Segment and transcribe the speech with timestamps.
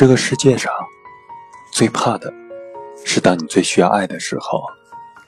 [0.00, 0.72] 这个世界上
[1.70, 2.32] 最怕的
[3.04, 4.64] 是，当你最需要爱的时候，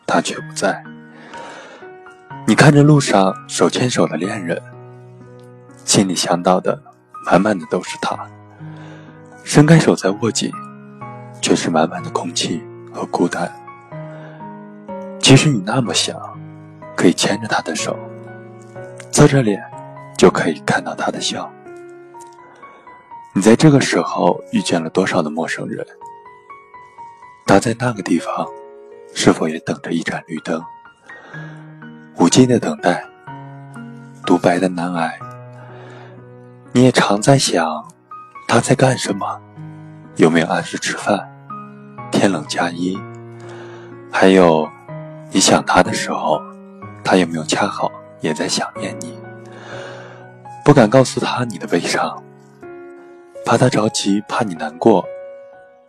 [0.06, 0.82] 他却不在。
[2.46, 4.58] 你看着路上手牵手的恋人，
[5.84, 6.82] 心里想到的
[7.26, 8.18] 满满的都是他。
[9.44, 10.50] 伸开手再握紧，
[11.42, 12.64] 却是满满的空气
[12.94, 13.52] 和孤单。
[15.20, 16.18] 其实你那么想，
[16.96, 17.94] 可以牵着他的手，
[19.10, 19.62] 侧着脸，
[20.16, 21.52] 就可以看到他的笑。
[23.34, 25.86] 你在这个时候遇见了多少的陌生人？
[27.46, 28.46] 他在那个地方，
[29.14, 30.62] 是否也等着一盏绿灯？
[32.18, 33.02] 无尽的等待，
[34.26, 35.18] 独白的难挨。
[36.72, 37.66] 你也常在想，
[38.46, 39.40] 他在干什么？
[40.16, 41.26] 有没有按时吃饭？
[42.10, 43.00] 天冷加衣。
[44.10, 44.68] 还有，
[45.30, 46.38] 你想他的时候，
[47.02, 49.18] 他有没有恰好也在想念你？
[50.62, 52.22] 不敢告诉他你的悲伤。
[53.44, 55.04] 怕他着急，怕你难过，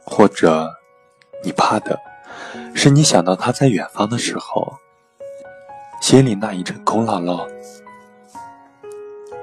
[0.04, 0.70] 或者
[1.44, 1.98] 你怕的
[2.74, 4.74] 是你想到他在远方的时候，
[6.02, 7.48] 心里那一阵空落落。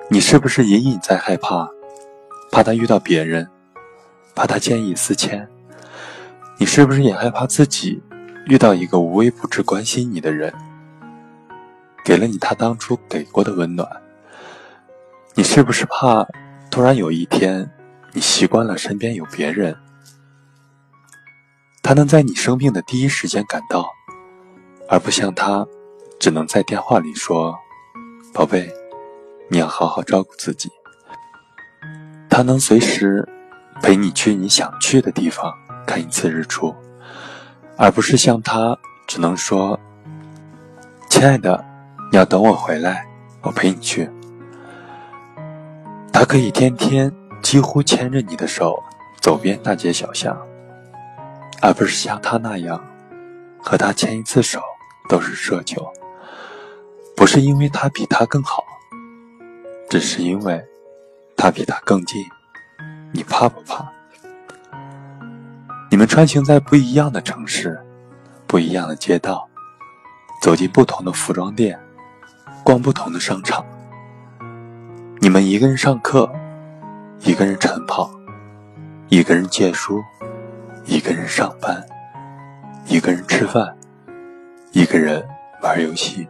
[0.08, 1.68] 你是不是隐隐在害怕？
[2.50, 3.48] 怕他遇到别人，
[4.34, 5.48] 怕他见异思迁。
[6.58, 8.02] 你是不是也害怕自己
[8.46, 10.52] 遇到一个无微不至关心你的人，
[12.04, 13.88] 给了你他当初给过的温暖？
[15.34, 16.26] 你是不是怕
[16.70, 17.70] 突然有一天？
[18.12, 19.76] 你习惯了身边有别人，
[21.80, 23.88] 他能在你生病的第一时间赶到，
[24.88, 25.64] 而不像他，
[26.18, 27.56] 只能在电话里说
[28.34, 28.68] ：“宝贝，
[29.48, 30.68] 你要好好照顾自己。”
[32.28, 33.28] 他能随时
[33.80, 35.52] 陪你去你想去的地方
[35.86, 36.74] 看一次日出，
[37.76, 39.78] 而不是像他只能说
[41.08, 41.64] ：“亲爱的，
[42.10, 43.06] 你要等我回来，
[43.42, 44.10] 我陪你去。”
[46.12, 47.19] 他可以天天。
[47.42, 48.82] 几乎牵着你的手
[49.20, 50.36] 走遍大街小巷，
[51.60, 52.82] 而不是像他那样，
[53.62, 54.60] 和他牵一次手
[55.08, 55.86] 都是奢求。
[57.16, 58.64] 不是因为他比他更好，
[59.88, 60.64] 只是因为
[61.36, 62.24] 他比他更近。
[63.12, 63.86] 你怕不怕？
[65.90, 67.78] 你们穿行在不一样的城市，
[68.46, 69.48] 不一样的街道，
[70.40, 71.78] 走进不同的服装店，
[72.64, 73.66] 逛不同的商场。
[75.18, 76.30] 你们一个人上课。
[77.22, 78.10] 一个人晨跑，
[79.10, 80.02] 一个人借书，
[80.86, 81.86] 一个人上班，
[82.86, 83.76] 一个人吃饭，
[84.72, 85.22] 一个人
[85.60, 86.26] 玩游戏。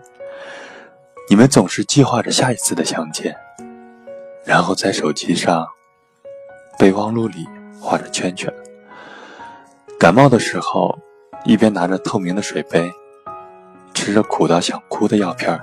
[1.29, 3.37] 你们总是计划着下一次的相见，
[4.45, 5.65] 然后在手机上、
[6.77, 7.47] 备忘录里
[7.81, 8.53] 画着圈圈。
[9.97, 10.99] 感冒的时候，
[11.45, 12.91] 一边拿着透明的水杯，
[13.95, 15.57] 吃着苦到想哭的药片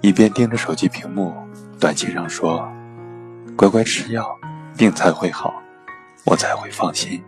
[0.00, 1.34] 一边盯着手机屏幕，
[1.78, 2.66] 短信上说。
[3.56, 4.36] 乖乖吃药，
[4.76, 5.54] 病才会好，
[6.24, 7.22] 我才会放心。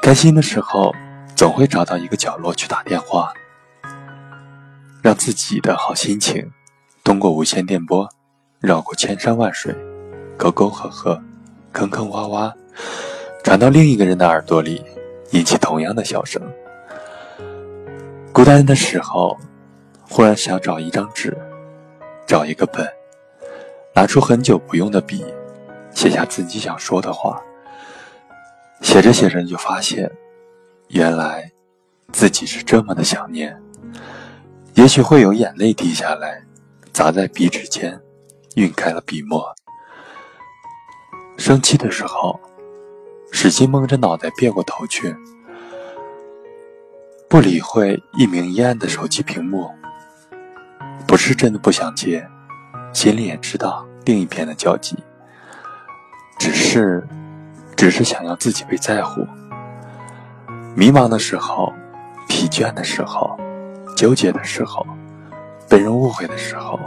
[0.00, 0.94] 开心的时候，
[1.36, 3.32] 总会找到一个角落去打电话，
[5.02, 6.50] 让自己的好心情
[7.04, 8.08] 通过无线电波，
[8.60, 9.74] 绕过千山万水、
[10.36, 11.20] 沟沟壑壑、
[11.72, 12.52] 坑坑洼洼，
[13.44, 14.84] 传到另一个人的耳朵里，
[15.32, 16.40] 引起同样的笑声。
[18.32, 19.36] 孤单的时候，
[20.08, 21.36] 忽然想找一张纸，
[22.26, 22.88] 找一个本。
[23.94, 25.24] 拿出很久不用的笔，
[25.94, 27.40] 写下自己想说的话。
[28.80, 30.10] 写着写着就发现，
[30.88, 31.52] 原来
[32.12, 33.60] 自己是这么的想念。
[34.74, 36.42] 也许会有眼泪滴下来，
[36.92, 38.00] 砸在笔纸间，
[38.56, 39.54] 晕开了笔墨。
[41.36, 42.40] 生气的时候，
[43.30, 45.14] 使劲蒙着脑袋别过头去，
[47.28, 49.70] 不理会一明一暗的手机屏幕。
[51.06, 52.26] 不是真的不想接。
[52.92, 54.96] 心里也知道另一边的焦急，
[56.38, 57.06] 只是，
[57.76, 59.26] 只是想要自己被在乎。
[60.74, 61.72] 迷茫的时候，
[62.28, 63.38] 疲倦的时候，
[63.96, 64.86] 纠结的时候，
[65.68, 66.78] 被人误会的时候，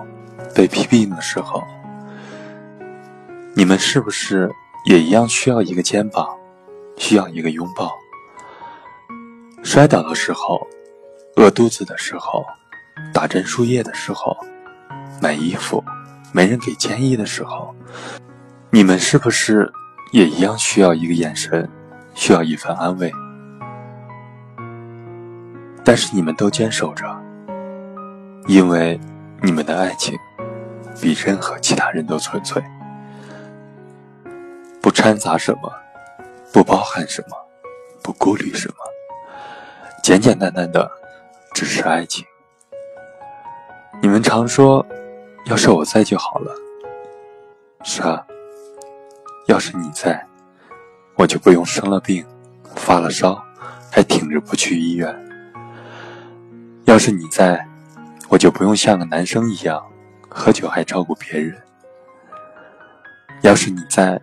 [0.54, 1.64] 被批评的时候，
[3.56, 4.52] 你们是不是
[4.85, 6.28] 也一样需要一个肩膀，
[6.97, 7.91] 需要一个拥抱？
[9.64, 10.66] 摔倒的时候，
[11.35, 12.46] 饿肚子的时候，
[13.14, 14.38] 打针输液的时候，
[15.22, 15.84] 买衣服。
[16.35, 17.73] 没人给建议的时候，
[18.70, 19.72] 你们是不是
[20.11, 21.72] 也一样需要一个眼神，
[22.14, 23.09] 需要一份安慰？
[25.82, 27.05] 但是你们都坚守着，
[28.47, 28.99] 因为
[29.41, 30.14] 你们的爱情
[30.99, 32.61] 比任何其他人都纯粹，
[34.81, 35.72] 不掺杂什么，
[36.52, 37.38] 不包含什么，
[38.03, 38.76] 不顾虑什么，
[40.03, 40.91] 简简单单的，
[41.53, 42.26] 只是爱情。
[44.02, 44.85] 你们常说。
[45.46, 46.53] 要是我在就好了。
[47.84, 48.26] 是啊，
[49.47, 50.26] 要是你在，
[51.16, 52.26] 我就不用生了病、
[52.76, 53.40] 发了烧，
[53.92, 55.14] 还挺着不去医院；
[56.86, 57.64] 要是你在，
[58.28, 59.86] 我就不用像个男生一样
[60.28, 61.56] 喝酒还照顾别人；
[63.44, 64.20] 要是你在，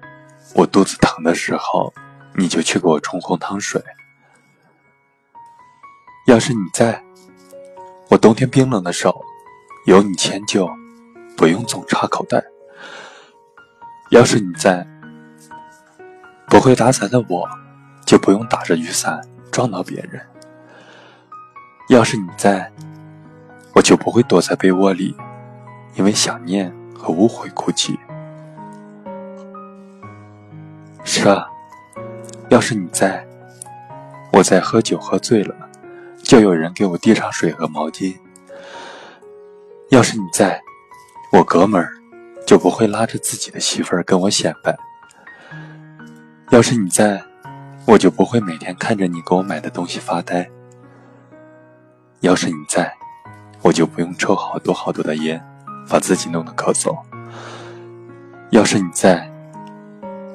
[0.57, 1.95] 我肚子疼的时候，
[2.35, 3.81] 你就去给我冲红糖水；
[6.27, 7.01] 要是你在，
[8.11, 9.25] 我冬天冰冷的手
[9.87, 10.69] 有你迁就，
[11.43, 12.39] 不用总插口袋；
[14.13, 14.87] 要是你在。
[16.47, 17.49] 不会打伞的我，
[18.07, 20.25] 就不用打着雨伞撞到别人。
[21.89, 22.71] 要是你在，
[23.75, 25.17] 我就不会躲在被窝里，
[25.97, 27.99] 因为想念和误会哭泣。
[31.03, 31.45] 是啊，
[32.51, 33.27] 要是你在，
[34.33, 35.57] 我在喝酒喝醉了，
[36.23, 38.17] 就有人给我递上水和毛巾。
[39.89, 40.63] 要是你在，
[41.33, 41.91] 我哥们儿
[42.47, 44.77] 就不会拉着自己的媳妇儿跟我显摆。
[46.51, 47.25] 要是你在，
[47.87, 50.47] 我就不会每天看着你给我买的东西发呆。
[52.21, 52.95] 要是你在，
[53.63, 55.43] 我就不用抽好多好多的烟，
[55.89, 56.95] 把自己弄得咳嗽。
[58.51, 59.33] 要是你在，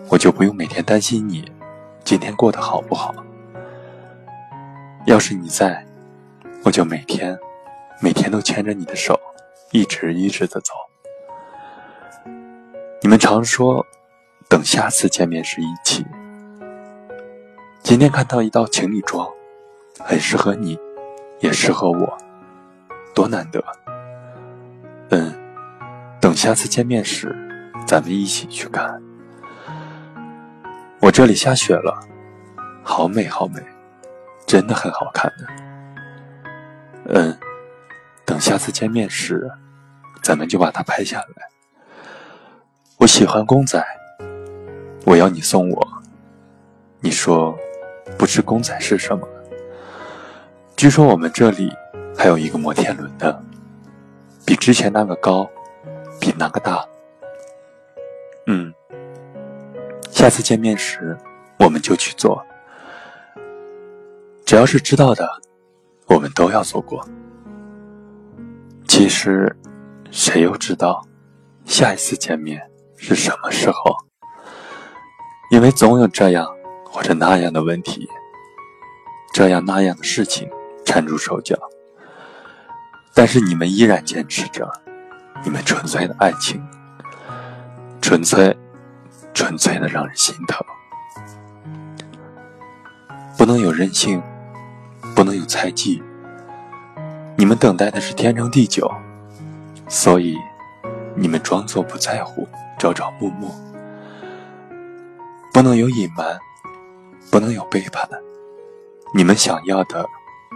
[0.09, 1.51] 我就不用每天担心你
[2.03, 3.13] 今天过得好不好。
[5.05, 5.85] 要是你在，
[6.63, 7.37] 我就每天
[8.01, 9.15] 每天都牵着你的手，
[9.71, 10.73] 一直一直的走。
[13.07, 13.87] 你们常说。
[14.49, 16.05] 等下次见面时一起。
[17.81, 19.25] 今天看到一道情侣装，
[19.97, 20.77] 很适合你，
[21.39, 22.17] 也适合我，
[23.15, 23.63] 多难得。
[25.11, 25.33] 嗯，
[26.19, 27.33] 等下次见面时，
[27.85, 29.01] 咱们一起去看。
[30.99, 31.97] 我这里下雪了，
[32.83, 33.63] 好美好美，
[34.45, 35.47] 真的很好看的。
[37.05, 37.39] 嗯，
[38.25, 39.49] 等下次见面时，
[40.21, 41.56] 咱们就把它拍下来。
[43.07, 43.83] 喜欢公仔。
[45.05, 45.87] 我要你送我，
[46.99, 47.57] 你说
[48.17, 49.25] 不知公仔是什么？
[50.75, 51.71] 据说我们这里
[52.15, 53.41] 还有一个摩天轮的，
[54.45, 55.49] 比之前那个高，
[56.19, 56.85] 比那个大。
[58.47, 58.73] 嗯，
[60.11, 61.17] 下次见面时
[61.59, 62.45] 我们就去做。
[64.45, 65.41] 只要是知道的，
[66.07, 67.05] 我们都要做过。
[68.87, 69.55] 其实，
[70.11, 71.05] 谁又知道
[71.65, 73.95] 下一次见面是什么时候？
[75.49, 76.45] 因为总有这样
[76.83, 78.09] 或者那样的问题，
[79.31, 80.49] 这样那样的事情
[80.83, 81.55] 缠住手脚，
[83.13, 84.69] 但是你们依然坚持着
[85.45, 86.61] 你们纯粹的爱情，
[88.01, 88.57] 纯粹、
[89.33, 90.65] 纯粹的让人心疼。
[93.37, 94.21] 不能有任性，
[95.15, 96.03] 不能有猜忌。
[97.37, 98.91] 你们等待的是天长地久，
[99.87, 100.35] 所以
[101.15, 102.47] 你们装作不在乎，
[102.77, 103.49] 朝朝暮暮。
[105.51, 106.37] 不能有隐瞒，
[107.31, 108.07] 不能有背叛。
[109.13, 110.05] 你们想要的，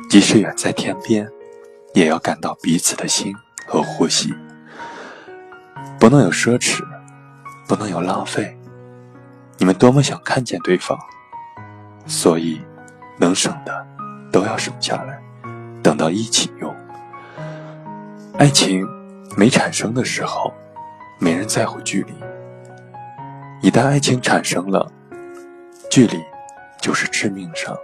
[0.09, 1.27] 即使远在天边，
[1.93, 3.33] 也要感到彼此的心
[3.65, 4.31] 和呼吸。
[5.99, 6.83] 不能有奢侈，
[7.67, 8.55] 不能有浪费。
[9.57, 10.97] 你们多么想看见对方，
[12.05, 12.61] 所以
[13.17, 13.85] 能省的
[14.31, 15.19] 都要省下来，
[15.81, 16.75] 等到一起用。
[18.37, 18.87] 爱情
[19.35, 20.53] 没产生的时候，
[21.23, 22.13] 没人在乎距离。
[23.61, 24.91] 一旦爱情产生了，
[25.87, 26.19] 距离
[26.81, 27.77] 就是致命伤。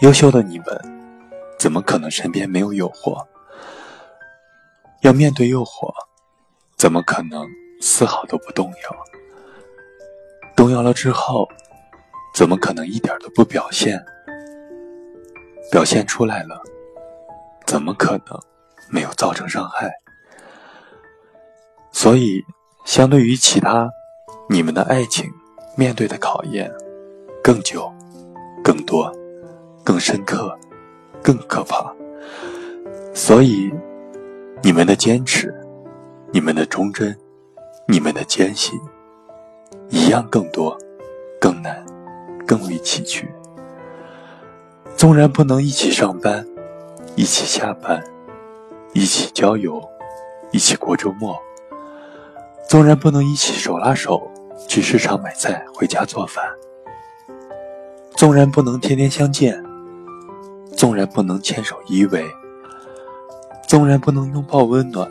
[0.00, 0.66] 优秀的你们，
[1.58, 3.22] 怎么可能身边没有诱惑？
[5.02, 5.92] 要面对诱惑，
[6.78, 7.46] 怎么可能
[7.82, 9.04] 丝毫都不动摇？
[10.56, 11.46] 动摇了之后，
[12.34, 14.02] 怎么可能一点都不表现？
[15.70, 16.58] 表现出来了，
[17.66, 18.40] 怎么可能
[18.88, 19.92] 没有造成伤害？
[22.02, 22.44] 所以。
[22.84, 23.88] 相对于其他，
[24.48, 25.32] 你们的爱情
[25.76, 26.68] 面对的考验
[27.40, 27.88] 更久、
[28.60, 29.08] 更多、
[29.84, 30.58] 更深刻、
[31.22, 31.94] 更可怕。
[33.14, 33.72] 所以，
[34.64, 35.54] 你们的坚持、
[36.32, 37.16] 你们的忠贞、
[37.86, 38.76] 你们的艰辛，
[39.88, 40.76] 一样更多、
[41.40, 41.86] 更难、
[42.44, 43.24] 更为崎岖。
[44.96, 46.44] 纵然不能一起上班、
[47.14, 48.02] 一起下班、
[48.92, 49.80] 一起郊游、
[50.50, 51.40] 一起过周末。
[52.72, 54.26] 纵然不能一起手拉手
[54.66, 56.42] 去市场买菜回家做饭，
[58.16, 59.62] 纵然不能天天相见，
[60.74, 62.24] 纵然不能牵手依偎，
[63.68, 65.06] 纵然不能拥抱温暖，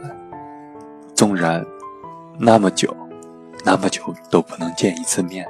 [1.13, 1.63] 纵然
[2.39, 2.91] 那么久，
[3.63, 5.47] 那么久都不能见一次面，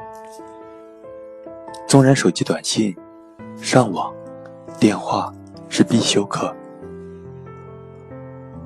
[1.88, 2.94] 纵然手机短信、
[3.62, 4.14] 上网、
[4.78, 5.34] 电话
[5.70, 6.54] 是必修课。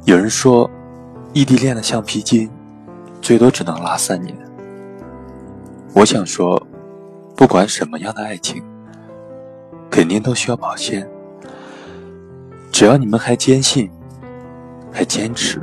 [0.06, 0.68] 有人说，
[1.32, 2.50] 异地恋的橡皮筋。
[3.26, 4.38] 最多只能拉三年，
[5.96, 6.62] 我想说，
[7.36, 8.64] 不管什么样的爱情，
[9.90, 11.10] 肯定都需要保鲜。
[12.72, 13.90] 只要你们还坚信，
[14.92, 15.60] 还坚持，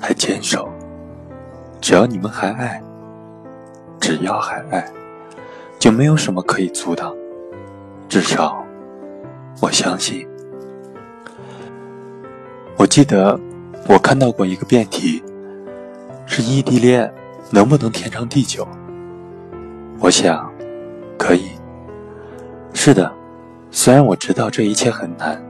[0.00, 0.68] 还坚守，
[1.80, 2.82] 只要你们还爱，
[4.00, 4.84] 只要还爱，
[5.78, 7.14] 就没有什么可以阻挡。
[8.08, 8.66] 至少，
[9.62, 10.26] 我相信。
[12.76, 13.38] 我记得
[13.86, 15.22] 我看到过一个辩题，
[16.32, 17.12] 是异地恋
[17.50, 18.64] 能不能天长地久？
[19.98, 20.48] 我想，
[21.18, 21.50] 可以。
[22.72, 23.12] 是的，
[23.72, 25.42] 虽然我知道这一切很难，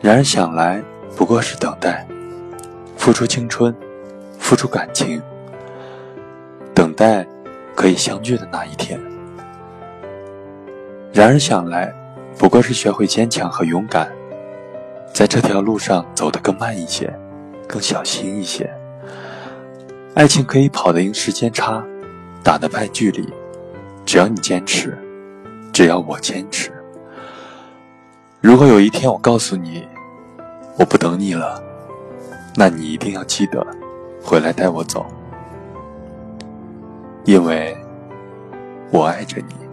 [0.00, 0.80] 然而想来
[1.16, 2.06] 不过是等待，
[2.96, 3.74] 付出青春，
[4.38, 5.20] 付出感情，
[6.72, 7.26] 等待
[7.74, 9.00] 可以相聚的那一天。
[11.12, 11.92] 然而想来，
[12.38, 14.08] 不过是学会坚强和勇敢。
[15.12, 17.12] 在这条路上走得更慢一些，
[17.66, 18.72] 更小心一些。
[20.16, 21.84] 爱情可以跑得赢时间差，
[22.42, 23.28] 打得败距离。
[24.06, 24.96] 只要你坚持，
[25.74, 26.72] 只要我坚持。
[28.40, 29.86] 如果有一天我告诉你
[30.78, 31.62] 我不等你了，
[32.54, 33.62] 那你一定要记得
[34.22, 35.04] 回来带我走，
[37.26, 37.76] 因为
[38.90, 39.65] 我爱着你。